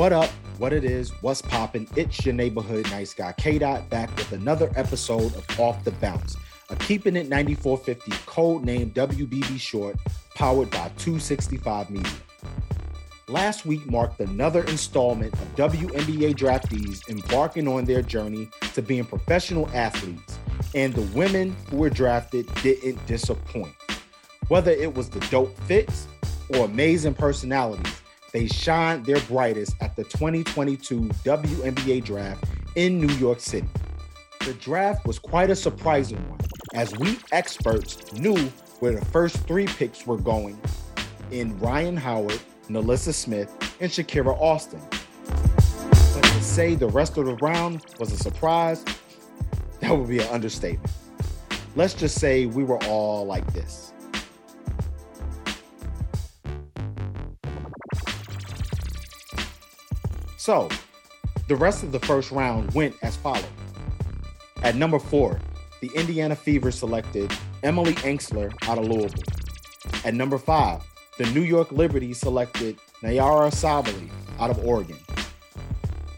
What 0.00 0.14
up? 0.14 0.30
What 0.56 0.72
it 0.72 0.82
is? 0.82 1.10
What's 1.20 1.42
poppin'? 1.42 1.86
It's 1.94 2.24
your 2.24 2.34
neighborhood 2.34 2.90
nice 2.90 3.12
guy 3.12 3.32
K 3.32 3.58
Dot 3.58 3.90
back 3.90 4.08
with 4.16 4.32
another 4.32 4.70
episode 4.74 5.36
of 5.36 5.60
Off 5.60 5.84
the 5.84 5.90
Bounce, 5.90 6.38
a 6.70 6.76
keeping 6.76 7.16
it 7.16 7.28
9450 7.28 8.12
code 8.24 8.64
name 8.64 8.92
WBB 8.92 9.60
short, 9.60 9.96
powered 10.34 10.70
by 10.70 10.88
265 10.96 11.90
Media. 11.90 12.10
Last 13.28 13.66
week 13.66 13.84
marked 13.90 14.20
another 14.20 14.64
installment 14.68 15.34
of 15.34 15.54
WNBA 15.56 16.34
draftees 16.34 17.06
embarking 17.10 17.68
on 17.68 17.84
their 17.84 18.00
journey 18.00 18.48
to 18.72 18.80
being 18.80 19.04
professional 19.04 19.68
athletes, 19.74 20.38
and 20.74 20.94
the 20.94 21.02
women 21.14 21.54
who 21.68 21.76
were 21.76 21.90
drafted 21.90 22.48
didn't 22.62 23.06
disappoint. 23.06 23.74
Whether 24.48 24.70
it 24.70 24.94
was 24.94 25.10
the 25.10 25.20
dope 25.28 25.54
fits 25.64 26.08
or 26.54 26.64
amazing 26.64 27.12
personalities, 27.12 27.99
they 28.32 28.46
shined 28.46 29.04
their 29.06 29.20
brightest 29.22 29.74
at 29.80 29.96
the 29.96 30.04
2022 30.04 31.00
WNBA 31.00 32.04
draft 32.04 32.44
in 32.76 33.00
New 33.00 33.12
York 33.14 33.40
City. 33.40 33.68
The 34.44 34.54
draft 34.54 35.06
was 35.06 35.18
quite 35.18 35.50
a 35.50 35.56
surprising 35.56 36.18
one, 36.28 36.40
as 36.74 36.96
we 36.98 37.18
experts 37.32 38.12
knew 38.12 38.38
where 38.78 38.92
the 38.92 39.04
first 39.06 39.36
three 39.46 39.66
picks 39.66 40.06
were 40.06 40.16
going 40.16 40.60
in 41.30 41.58
Rhyne 41.58 41.96
Howard, 41.96 42.40
NaLyssa 42.68 43.12
Smith, 43.12 43.52
and 43.80 43.90
Shakira 43.90 44.38
Austin. 44.40 44.80
But 44.90 46.22
to 46.22 46.42
say 46.42 46.74
the 46.74 46.88
rest 46.88 47.18
of 47.18 47.26
the 47.26 47.34
round 47.36 47.84
was 47.98 48.12
a 48.12 48.16
surprise, 48.16 48.84
that 49.80 49.90
would 49.90 50.08
be 50.08 50.20
an 50.20 50.28
understatement. 50.28 50.90
Let's 51.76 51.94
just 51.94 52.18
say 52.18 52.46
we 52.46 52.64
were 52.64 52.82
all 52.84 53.24
like 53.26 53.52
this. 53.52 53.89
So, 60.40 60.70
the 61.48 61.54
rest 61.54 61.82
of 61.82 61.92
the 61.92 62.00
first 62.00 62.30
round 62.30 62.72
went 62.72 62.96
as 63.02 63.14
follows. 63.14 63.44
At 64.62 64.74
number 64.74 64.98
four, 64.98 65.38
the 65.82 65.90
Indiana 65.94 66.34
Fever 66.34 66.70
selected 66.70 67.30
Emily 67.62 67.92
Engstler 67.96 68.50
out 68.66 68.78
of 68.78 68.86
Louisville. 68.86 69.22
At 70.02 70.14
number 70.14 70.38
five, 70.38 70.80
the 71.18 71.26
New 71.32 71.42
York 71.42 71.72
Liberty 71.72 72.14
selected 72.14 72.78
Nyara 73.02 73.50
Sabally 73.52 74.08
out 74.38 74.48
of 74.48 74.64
Oregon. 74.64 74.96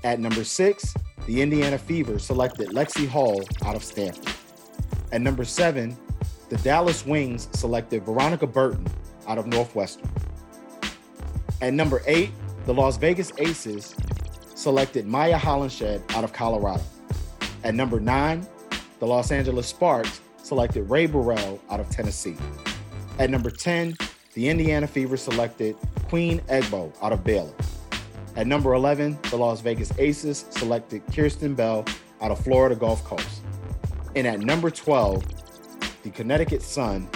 At 0.05 0.21
number 0.21 0.45
six, 0.45 0.95
the 1.27 1.43
Indiana 1.43 1.77
Fever 1.77 2.21
selected 2.21 2.69
Lexie 2.69 3.09
Hull 3.09 3.41
out 3.65 3.75
of 3.75 3.83
Stanford. 3.83 4.33
At 5.11 5.21
number 5.21 5.45
seven, 5.45 5.97
the 6.49 6.59
Dallas 6.59 7.05
Wings 7.05 7.49
selected 7.55 8.05
Veronica 8.05 8.47
Burton 8.47 8.87
out 9.27 9.39
of 9.39 9.49
Northwestern. 9.49 10.09
At 11.61 11.75
number 11.75 12.03
eight, 12.07 12.31
the 12.67 12.73
Las 12.73 12.97
Vegas 12.97 13.33
Aces 13.39 13.97
selected 14.63 15.07
Mya 15.07 15.37
Hollingshed 15.37 16.01
out 16.15 16.23
of 16.23 16.33
Colorado. 16.33 16.85
At 17.65 17.75
number 17.75 17.99
nine, 17.99 18.47
the 19.01 19.07
Los 19.07 19.33
Angeles 19.33 19.67
Sparks 19.67 20.21
selected 20.41 20.85
Rae 20.85 21.07
Burrell 21.07 21.61
out 21.69 21.81
of 21.81 21.91
Tennessee. 21.91 22.37
At 23.19 23.29
number 23.29 23.51
10, 23.51 23.97
the 24.35 24.49
Indiana 24.49 24.87
Fever 24.87 25.17
selected 25.17 25.77
Queen 26.09 26.39
Egbo 26.43 26.93
out 27.03 27.13
of 27.13 27.25
Baylor. 27.25 27.53
At 28.37 28.47
number 28.47 28.75
11, 28.75 29.19
the 29.31 29.37
Las 29.37 29.61
Vegas 29.61 29.93
Aces 29.99 30.47
selected 30.51 31.05
Kierstan 31.07 31.57
Bell 31.57 31.85
out 32.21 32.31
of 32.31 32.39
Florida 32.43 32.77
Gulf 32.77 33.03
Coast. 33.05 33.43
And 34.15 34.29
at 34.29 34.39
number 34.39 34.71
12, 34.71 35.25
the 36.05 36.11
Connecticut 36.11 36.63
Sun 36.63 37.09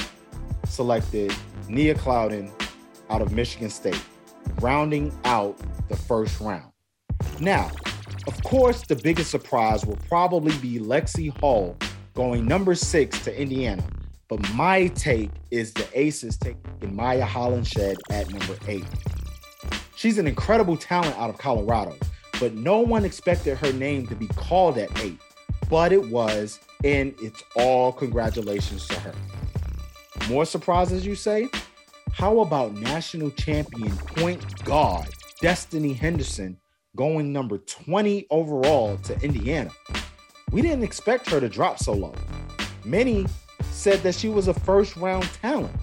selected 0.67 1.33
Nia 1.69 1.95
Clouden 1.95 2.51
out 3.09 3.23
of 3.23 3.33
Michigan 3.33 3.71
State, 3.71 4.03
rounding 4.61 5.17
out 5.25 5.57
the 5.89 5.97
first 5.97 6.41
round. 6.41 6.73
Now, 7.41 7.71
of 8.27 8.43
course, 8.43 8.83
the 8.83 8.97
biggest 8.97 9.31
surprise 9.31 9.85
will 9.85 9.99
probably 10.09 10.57
be 10.59 10.79
Lexie 10.79 11.37
Hull 11.39 11.77
going 12.15 12.47
number 12.47 12.75
six 12.75 13.23
to 13.25 13.41
Indiana. 13.41 13.85
But 14.29 14.41
my 14.55 14.89
take 14.89 15.31
is 15.51 15.73
the 15.73 15.87
Aces 15.93 16.37
taking 16.37 16.97
Mya 16.97 17.25
Hollingshed 17.27 17.97
at 18.11 18.31
number 18.31 18.57
eight. 18.67 18.87
She's 19.97 20.19
an 20.19 20.27
incredible 20.27 20.77
talent 20.77 21.17
out 21.17 21.31
of 21.31 21.39
Colorado, 21.39 21.95
but 22.41 22.55
no 22.55 22.81
one 22.81 23.05
expected 23.05 23.59
her 23.59 23.73
name 23.73 24.07
to 24.09 24.15
be 24.15 24.27
called 24.29 24.79
at 24.79 24.91
eight. 25.01 25.19
But 25.69 25.93
it 25.93 26.09
was, 26.09 26.59
and 26.85 27.15
it's 27.21 27.43
all 27.55 27.93
congratulations 27.93 28.87
to 28.89 28.99
her. 29.01 29.15
More 30.29 30.45
surprises, 30.45 31.07
you 31.07 31.15
say? 31.15 31.49
How 32.13 32.41
about 32.41 32.75
national 32.75 33.31
champion 33.33 33.95
point 33.97 34.65
guard 34.65 35.09
Destanni 35.43 35.95
Henderson 35.95 36.57
going 36.97 37.33
number 37.33 37.59
20 37.59 38.27
overall 38.31 38.97
to 38.99 39.21
Indiana. 39.21 39.71
We 40.51 40.63
didn't 40.63 40.83
expect 40.83 41.31
her 41.31 41.39
to 41.39 41.49
drop 41.49 41.79
so 41.79 41.93
low. 41.93 42.15
Many 42.85 43.27
said 43.71 44.03
that 44.03 44.15
she 44.15 44.29
was 44.29 44.49
a 44.49 44.55
first 44.55 44.97
round 44.97 45.25
talent, 45.43 45.77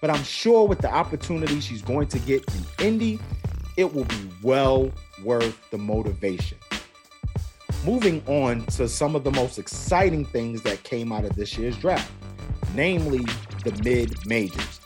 but 0.00 0.10
I'm 0.10 0.22
sure 0.24 0.66
with 0.66 0.78
the 0.78 0.92
opportunity 0.92 1.60
she's 1.60 1.82
going 1.82 2.08
to 2.08 2.18
get 2.20 2.44
in 2.54 2.86
Indy, 2.86 3.20
it 3.76 3.92
will 3.92 4.04
be 4.04 4.30
well 4.42 4.90
worth 5.22 5.70
the 5.70 5.78
motivation. 5.78 6.58
Moving 7.84 8.22
on 8.26 8.64
to 8.66 8.88
some 8.88 9.14
of 9.14 9.22
the 9.22 9.30
most 9.30 9.58
exciting 9.58 10.24
things 10.24 10.62
that 10.62 10.82
came 10.82 11.12
out 11.12 11.24
of 11.24 11.36
this 11.36 11.56
year's 11.58 11.76
draft, 11.76 12.10
namely 12.74 13.24
the 13.64 13.78
mid 13.84 14.26
majors. 14.26 14.80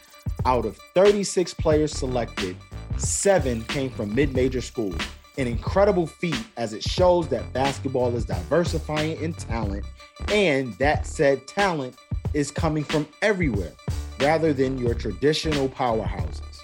Out 0.44 0.64
of 0.64 0.76
36 0.94 1.54
players 1.54 1.92
selected, 1.92 2.56
seven 2.97 3.62
came 3.64 3.91
from 3.91 4.14
mid 4.14 4.34
major 4.34 4.60
schools 4.60 5.00
an 5.40 5.46
incredible 5.46 6.06
feat 6.06 6.44
as 6.58 6.74
it 6.74 6.82
shows 6.82 7.26
that 7.28 7.50
basketball 7.54 8.14
is 8.14 8.26
diversifying 8.26 9.18
in 9.22 9.32
talent 9.32 9.86
and 10.28 10.74
that 10.74 11.06
said 11.06 11.46
talent 11.46 11.96
is 12.34 12.50
coming 12.50 12.84
from 12.84 13.08
everywhere 13.22 13.72
rather 14.20 14.52
than 14.52 14.76
your 14.76 14.92
traditional 14.92 15.66
powerhouses. 15.70 16.60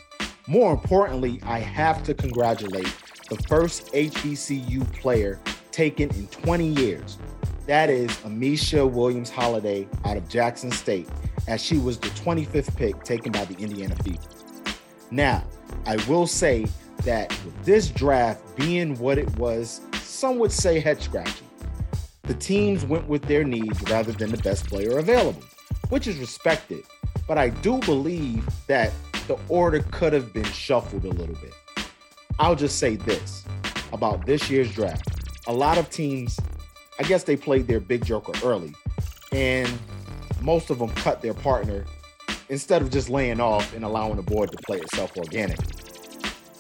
More 0.47 0.73
importantly, 0.73 1.41
I 1.45 1.59
have 1.59 2.03
to 2.05 2.13
congratulate 2.13 2.95
the 3.31 3.37
first 3.49 3.93
HBCU 3.95 4.93
player 4.93 5.41
taken 5.73 6.11
in 6.11 6.27
20 6.27 6.69
years. 6.69 7.17
That 7.67 7.89
is 7.89 8.11
Ameshya 8.19 8.89
Williams 8.89 9.31
Holliday 9.31 9.89
out 10.05 10.19
of 10.19 10.29
Jackson 10.29 10.71
State, 10.71 11.09
as 11.49 11.65
she 11.65 11.79
was 11.79 11.99
the 11.99 12.09
25th 12.09 12.77
pick 12.77 13.03
taken 13.05 13.33
by 13.33 13.47
the 13.47 13.57
Indiana 13.57 13.97
Fever. 14.05 14.21
Now, 15.11 15.45
I 15.87 15.97
will 16.09 16.27
say 16.27 16.67
that 16.99 17.31
with 17.45 17.65
this 17.65 17.89
draft 17.89 18.57
being 18.57 18.99
what 18.99 19.19
it 19.19 19.31
was, 19.39 19.81
some 19.95 20.39
would 20.39 20.53
say 20.53 20.81
head 20.81 21.01
scratching. 21.01 21.47
The 22.23 22.35
teams 22.35 22.85
went 22.85 23.07
with 23.07 23.23
their 23.23 23.45
needs 23.45 23.81
rather 23.91 24.13
than 24.13 24.31
the 24.31 24.39
best 24.39 24.67
player 24.67 24.99
available, 24.99 25.43
which 25.91 26.07
is 26.07 26.19
respected. 26.19 26.83
But 27.29 27.39
I 27.39 27.51
do 27.51 27.79
believe 27.81 28.49
that 28.67 28.93
the 29.29 29.39
order 29.49 29.81
could 29.91 30.13
have 30.13 30.33
been 30.33 30.45
shuffled 30.45 31.05
a 31.05 31.11
little 31.11 31.37
bit. 31.37 31.55
I'll 32.39 32.57
just 32.57 32.79
say 32.79 32.97
this 32.97 33.45
about 33.93 34.27
this 34.27 34.51
year's 34.51 34.73
draft. 34.75 35.09
A 35.47 35.53
lot 35.53 35.79
of 35.79 35.91
teams, 35.91 36.39
I 36.99 37.05
guess 37.05 37.25
they 37.25 37.37
played 37.37 37.67
their 37.67 37.81
big 37.81 38.05
joker 38.05 38.33
early, 38.45 38.75
and 39.33 39.73
most 40.43 40.71
of 40.71 40.79
them 40.79 40.91
cut 40.91 41.23
their 41.23 41.35
partner 41.35 41.85
instead 42.49 42.83
of 42.83 42.91
just 42.91 43.09
laying 43.09 43.41
off 43.41 43.75
and 43.75 43.85
allowing 43.85 44.17
the 44.17 44.23
board 44.23 44.51
to 44.53 44.59
play 44.59 44.79
itself 44.79 45.17
organically. 45.17 45.86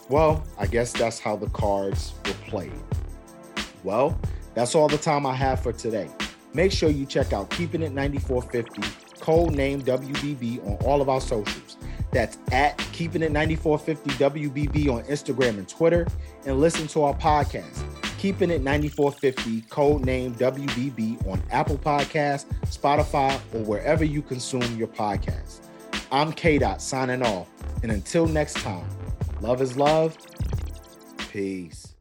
Well, 0.08 0.44
I 0.56 0.66
guess 0.66 0.92
that's 0.92 1.18
how 1.18 1.36
the 1.36 1.48
cards 1.50 2.14
were 2.24 2.32
played. 2.48 2.72
Well, 3.82 4.18
that's 4.54 4.74
all 4.74 4.88
the 4.88 4.98
time 4.98 5.26
I 5.26 5.34
have 5.34 5.62
for 5.62 5.72
today. 5.72 6.08
Make 6.54 6.70
sure 6.72 6.90
you 6.90 7.06
check 7.06 7.32
out 7.32 7.50
Keeping 7.50 7.82
It 7.82 7.92
9450, 7.92 9.20
code 9.20 9.52
name 9.52 9.82
WBB 9.82 10.64
on 10.66 10.76
all 10.86 11.02
of 11.02 11.08
our 11.08 11.20
socials. 11.20 11.76
That's 12.12 12.38
at 12.52 12.78
Keeping 12.92 13.22
It 13.22 13.32
9450 13.32 14.10
WBB 14.24 14.88
on 14.88 15.02
Instagram 15.04 15.58
and 15.58 15.68
Twitter, 15.68 16.06
and 16.46 16.60
listen 16.60 16.86
to 16.88 17.02
our 17.02 17.14
podcast, 17.14 17.82
Keeping 18.18 18.50
It 18.50 18.62
9450, 18.62 19.62
code 19.68 20.04
name 20.06 20.34
WBB 20.36 21.26
on 21.26 21.42
Apple 21.50 21.78
Podcasts, 21.78 22.46
Spotify, 22.66 23.34
or 23.52 23.64
wherever 23.64 24.04
you 24.04 24.22
consume 24.22 24.76
your 24.76 24.88
podcast. 24.88 25.60
I'm 26.12 26.32
K 26.32 26.58
Dot 26.58 26.80
signing 26.80 27.22
off, 27.22 27.48
and 27.82 27.90
until 27.90 28.26
next 28.26 28.54
time. 28.58 28.88
Love 29.40 29.60
is 29.60 29.76
love. 29.76 30.16
Peace. 31.30 31.95